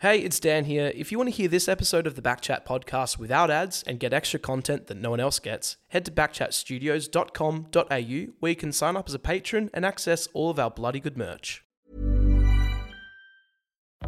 [0.00, 0.92] Hey, it's Dan here.
[0.94, 4.12] If you want to hear this episode of the Backchat podcast without ads and get
[4.12, 9.08] extra content that no one else gets, head to backchatstudios.com.au where you can sign up
[9.08, 11.64] as a patron and access all of our bloody good merch.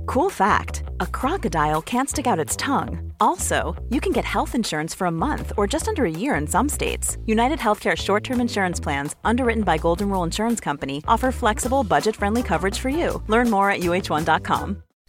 [0.06, 3.12] Cool fact a crocodile can't stick out its tongue.
[3.18, 6.46] Also, you can get health insurance for a month or just under a year in
[6.46, 7.18] some states.
[7.26, 12.14] United Healthcare short term insurance plans, underwritten by Golden Rule Insurance Company, offer flexible, budget
[12.14, 13.20] friendly coverage for you.
[13.26, 14.84] Learn more at uh1.com.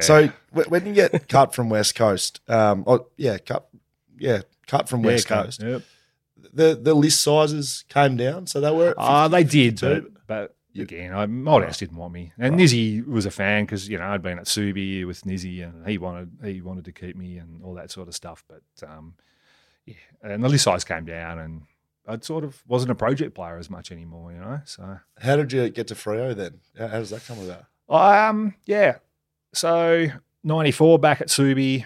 [0.00, 3.68] So wh- when you get cut from West Coast, um, oh, yeah, cut,
[4.18, 5.62] yeah, cut from Yeah, West cut, Coast.
[5.62, 5.82] Yep.
[6.52, 8.94] The the list sizes came down, so they were.
[8.96, 10.10] Ah, they did, 52.
[10.26, 10.26] but,
[10.74, 14.04] but again, I, Malthouse didn't want me, and Nizzy was a fan because you know
[14.06, 17.62] I'd been at Subi with Nizzy, and he wanted he wanted to keep me and
[17.62, 18.44] all that sort of stuff.
[18.48, 19.14] But um,
[19.84, 21.62] yeah, and the list size came down, and
[22.06, 24.60] I sort of wasn't a project player as much anymore, you know.
[24.64, 26.60] So How did you get to Freo then?
[26.78, 27.64] How, how does that come about?
[28.30, 28.96] Um, yeah.
[29.56, 30.08] So
[30.44, 31.84] '94 back at Subi.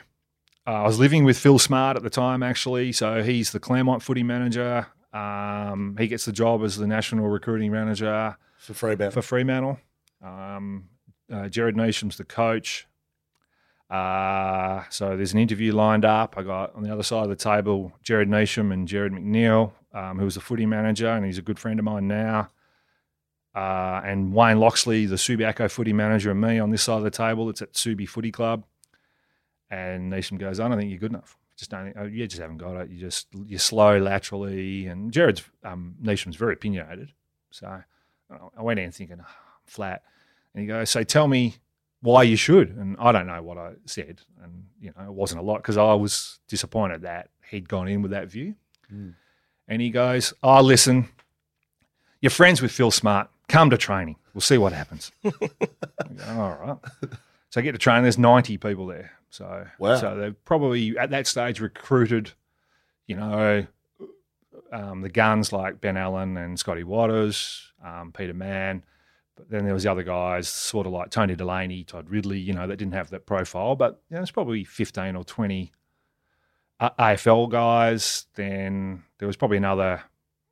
[0.66, 2.92] Uh, I was living with Phil Smart at the time, actually.
[2.92, 4.86] So he's the Claremont footy manager.
[5.12, 9.10] Um, he gets the job as the national recruiting manager For Fremantle.
[9.10, 9.78] for Fremantle.
[10.22, 10.88] Um,
[11.32, 12.86] uh, Gerard Neesham's the coach.
[13.88, 16.34] Uh, so there's an interview lined up.
[16.36, 20.18] I got on the other side of the table Gerard Neesham and Jared McNeil, um,
[20.18, 22.48] who was the footy manager, and he's a good friend of mine now.
[23.54, 27.10] Uh, and Wayne Loxley, the Subiaco footy manager, and me on this side of the
[27.10, 27.48] table.
[27.50, 28.64] It's at Subi Footy Club.
[29.70, 31.36] And Neesham goes, I don't think you're good enough.
[31.56, 31.92] Just don't.
[31.96, 32.90] oh, You just haven't got it.
[32.90, 34.86] You just you're slow laterally.
[34.86, 37.12] And Gerard's um, Neesham's very opinionated.
[37.50, 40.02] So I went in thinking, "Oh, I'm flat.
[40.54, 41.56] And he goes, So tell me
[42.02, 42.70] why you should.
[42.76, 44.20] And I don't know what I said.
[44.42, 48.00] And, you know, it wasn't a lot because I was disappointed that he'd gone in
[48.02, 48.54] with that view.
[49.68, 51.08] And he goes, Oh, listen,
[52.20, 53.28] you're friends with Phil Smart.
[53.50, 54.16] Come to training.
[54.32, 55.10] We'll see what happens.
[55.22, 55.32] Go,
[56.28, 56.76] All right.
[57.50, 58.02] So I get to train.
[58.02, 59.10] There's 90 people there.
[59.30, 59.96] So, Wow.
[59.96, 62.32] so they've probably at that stage recruited,
[63.06, 63.66] you know,
[64.72, 68.84] um, the guns like Ben Allen and Scotty Watters, um, Peter Mann.
[69.36, 72.52] But then there was the other guys, sort of like Tony Delaney, Todd Ridley, you
[72.52, 73.74] know, that didn't have that profile.
[73.74, 75.72] But you know, there's probably 15 or 20
[76.80, 78.26] A- AFL guys.
[78.34, 80.02] Then there was probably another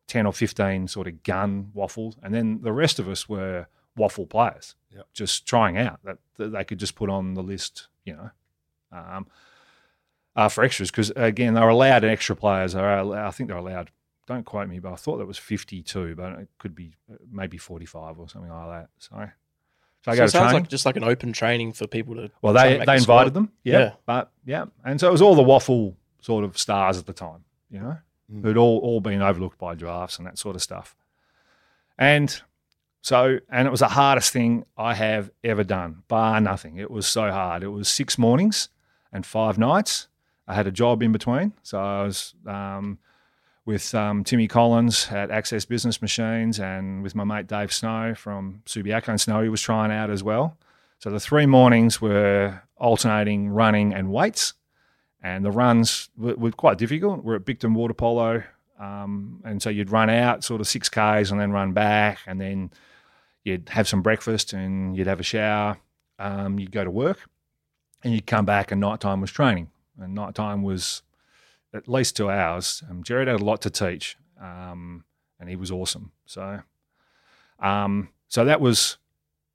[0.09, 2.17] 10 or 15 sort of gun WAFLs.
[2.23, 5.07] And then the rest of us were WAFL players, Yep.
[5.15, 8.31] just trying out that, that they could just put on the list, you know,
[8.91, 9.27] um,
[10.35, 10.91] uh, for extras.
[10.91, 12.75] Because again, they were allowed extra players.
[12.75, 13.91] Allowed, I think they're allowed,
[14.27, 17.59] don't quote me, but I thought that was 52, but it could be uh, maybe
[17.59, 18.89] 45 or something like that.
[18.99, 19.29] So,
[20.05, 20.53] so go it sounds training.
[20.55, 22.31] like just like an open training for people to.
[22.41, 23.93] Well, they they invited them, yeah, Yeah.
[24.07, 27.45] But yeah, and so it was all the WAFL sort of stars at the time,
[27.71, 27.99] you know,
[28.31, 30.95] who'd all all been overlooked by drafts and that sort of stuff.
[31.99, 32.41] And
[33.01, 36.77] so, and it was the hardest thing I have ever done, bar nothing.
[36.77, 37.63] It was so hard.
[37.63, 38.69] It was six mornings
[39.13, 40.09] and five nights.
[40.47, 42.99] I had a job in between, so I was um,
[43.67, 48.63] with um, Timmy Collins at Access Business Machines and with my mate Dave Snow from
[48.65, 50.57] Subiaco and Snowy was trying out as well.
[51.01, 54.55] So the three mornings were alternating running and weights,
[55.23, 57.25] and the runs were, were quite difficult.
[57.25, 58.43] We're at Bicton Water Polo,
[58.79, 62.41] um, and so you'd run out sort of six k's and then run back, and
[62.41, 62.71] then
[63.45, 65.79] you'd have some breakfast and you'd have a shower.
[66.19, 67.29] Um, you'd go to work,
[68.03, 69.71] and you'd come back, and nighttime was training,
[70.01, 71.03] and nighttime was
[71.73, 72.83] at least two hours.
[72.89, 75.05] Um, Gerard had a lot to teach, um,
[75.39, 76.13] and he was awesome.
[76.27, 76.63] So,
[77.61, 78.99] um, so that was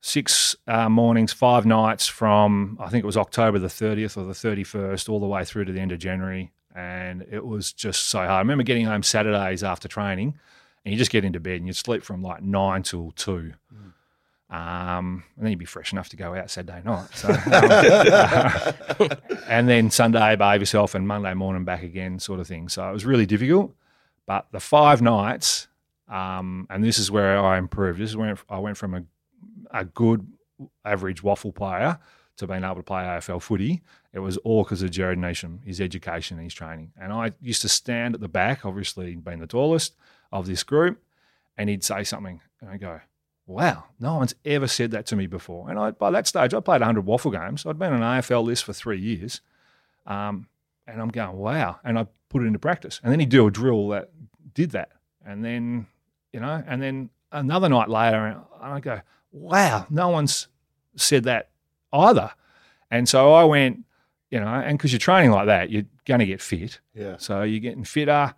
[0.05, 4.33] six uh, mornings, five nights from I think it was October the 30th or the
[4.33, 6.51] 31st, all the way through to the end of January.
[6.75, 8.31] And it was just so hard.
[8.31, 10.37] I remember getting home Saturdays after training,
[10.83, 13.53] and you just get into bed and you sleep from like nine till two.
[14.49, 17.07] Um, and then you'd be fresh enough to go out Saturday night.
[17.15, 17.29] So,
[18.99, 19.09] um,
[19.47, 22.67] and then Sunday, behave yourself, and Monday morning back again, sort of thing.
[22.69, 23.73] So it was really difficult.
[24.25, 25.67] But the five nights,
[26.09, 27.99] um, and this is where I improved.
[27.99, 29.03] This is where I went from a,
[29.73, 30.27] a good
[30.85, 31.99] average WAFL player
[32.37, 33.81] to being able to play AFL footy.
[34.11, 36.91] It was all because of Gerard Neesham, his education and his training.
[36.99, 39.95] And I used to stand at the back, obviously being the tallest
[40.31, 41.01] of this group,
[41.57, 43.01] and he'd say something, and I go,
[43.45, 45.69] wow, no one's ever said that to me before.
[45.69, 47.65] And I, by that stage, I played 100 WAFL games.
[47.65, 49.41] I'd been on an AFL list for three years.
[50.05, 50.47] Um,
[50.87, 51.79] and I'm going, wow.
[51.83, 52.99] And I put it into practice.
[53.03, 54.09] And then he'd do a drill that
[54.53, 54.91] did that.
[55.25, 55.87] And then,
[56.31, 59.01] you know, and then another night later, and I go,
[59.33, 60.47] wow, no one's
[60.95, 61.49] said that
[61.91, 62.31] either.
[62.89, 63.83] And so I went,
[64.29, 66.79] you know, and because you're training like that, you're going to get fit.
[66.93, 67.17] Yeah.
[67.17, 68.33] So you're getting fitter,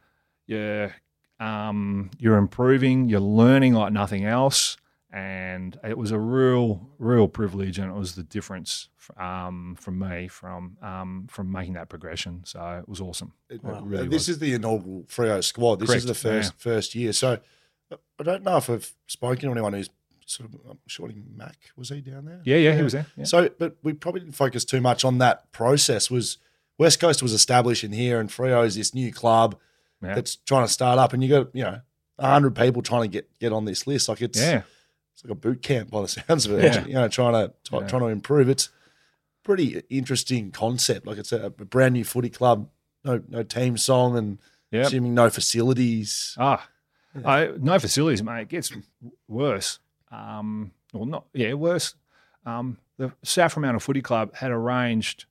[0.47, 0.95] you're
[1.39, 4.77] um, you're improving, you're learning like nothing else,
[5.11, 10.27] and it was a real, real privilege, and it was the difference um, from me
[10.29, 12.41] from um, from making that progression.
[12.45, 13.33] So it was awesome.
[13.49, 14.29] It, it really this was.
[14.29, 15.79] is the inaugural Freo squad.
[15.79, 15.99] This Correct.
[15.99, 16.63] is the first yeah.
[16.71, 17.11] first year.
[17.13, 17.39] So
[17.91, 19.89] I don't know if I've spoken to anyone who's
[20.35, 22.41] sort of I'm Mac was he down there?
[22.43, 22.75] Yeah, yeah, yeah.
[22.75, 23.05] he was there.
[23.17, 23.23] Yeah.
[23.25, 26.11] So, but we probably didn't focus too much on that process.
[26.11, 26.37] Was
[26.77, 29.57] West Coast was established in here, and Freo is this new club
[30.01, 30.15] yeah.
[30.15, 31.81] that's trying to start up, and you got you know
[32.19, 34.09] hundred people trying to get get on this list.
[34.09, 34.63] Like it's yeah.
[35.13, 36.63] it's like a boot camp by the sounds of it.
[36.63, 36.85] Yeah.
[36.85, 38.49] You know, trying to t- trying to improve.
[38.49, 38.69] It's
[39.43, 41.07] pretty interesting concept.
[41.07, 42.69] Like it's a, a brand new footy club,
[43.03, 44.39] no no team song, and
[44.71, 44.87] yep.
[44.87, 46.35] assuming no facilities.
[46.37, 46.67] Ah.
[47.23, 48.41] I, no facilities, mate.
[48.41, 48.73] It gets
[49.29, 49.79] worse.
[50.15, 51.95] Um, well, not yeah, worse.
[52.45, 55.25] Um, the South Fremantle Footy Club had arranged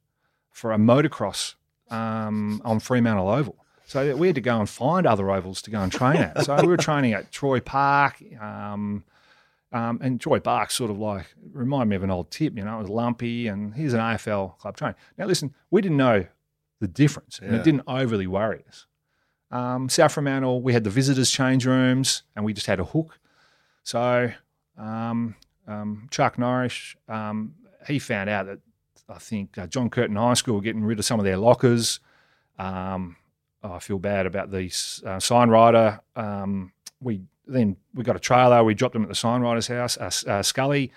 [0.50, 1.54] for a motocross
[1.90, 3.56] um, on Fremantle Oval.
[3.86, 6.44] So we had to go and find other ovals to go and train at.
[6.44, 9.04] So we were training at Troy Park, um,
[9.72, 12.56] um, and Troy Park sort of like reminded me of an old tip.
[12.56, 14.94] You know, it was lumpy, and here's an AFL club train.
[15.18, 16.24] Now listen, we didn't know
[16.80, 17.58] the difference, and yeah.
[17.58, 18.86] it didn't overly worry us.
[19.50, 23.18] Um, South Fremantle, we had the visitors' change rooms, and we just had a hook.
[23.82, 24.32] So
[24.76, 25.36] um,
[25.66, 27.54] um, Chuck Norris, um,
[27.86, 28.58] he found out that
[29.08, 32.00] I think uh, John Curtin High School were getting rid of some of their lockers.
[32.58, 33.16] Um,
[33.62, 34.70] I feel bad about the
[35.06, 36.00] uh, sign writer.
[36.16, 38.64] Um, we then we got a trailer.
[38.64, 40.92] We dropped them at the sign writer's house, uh, uh, Scully.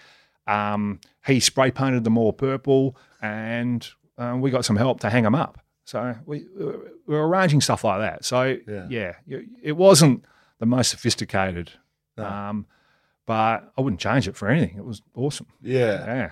[0.45, 3.87] Um, he spray painted them all purple, and
[4.17, 5.59] uh, we got some help to hang them up.
[5.83, 6.65] So we, we
[7.05, 8.25] were arranging stuff like that.
[8.25, 10.25] So yeah, yeah it wasn't
[10.59, 11.71] the most sophisticated,
[12.17, 12.25] no.
[12.25, 12.65] um,
[13.27, 14.77] but I wouldn't change it for anything.
[14.77, 15.45] It was awesome.
[15.61, 16.31] Yeah,